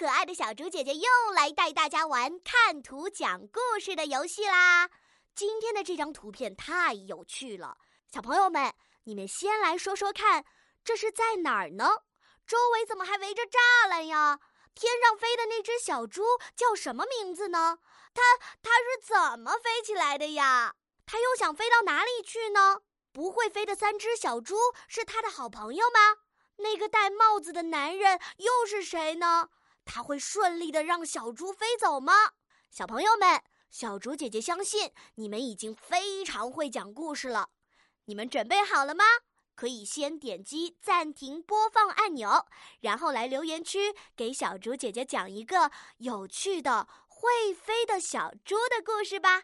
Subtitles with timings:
[0.00, 4.88] 可爱的小猪姐姐又来带大家玩看图讲故事的游戏啦！
[5.34, 7.76] 今天的这张图片太有趣了，
[8.10, 8.72] 小朋友们，
[9.04, 10.46] 你们先来说说看，
[10.82, 11.84] 这是在哪儿呢？
[12.46, 14.40] 周围怎么还围着栅栏呀？
[14.74, 16.22] 天上飞的那只小猪
[16.56, 17.80] 叫什么名字呢？
[18.14, 18.22] 它
[18.62, 20.76] 它是怎么飞起来的呀？
[21.04, 22.80] 它又想飞到哪里去呢？
[23.12, 24.56] 不会飞的三只小猪
[24.88, 26.22] 是它的好朋友吗？
[26.56, 29.50] 那个戴帽子的男人又是谁呢？
[29.92, 32.12] 他会顺利的让小猪飞走吗？
[32.70, 37.48] 小朋友们，小猪姐姐相信你们已经非常会讲故事了。
[38.04, 39.04] 你们准备好了吗？
[39.56, 42.46] 可以先点击暂停播放按钮，
[42.80, 49.42] 然后来留言区给小猪姐姐讲一个有趣的会飞的小猪的故事吧。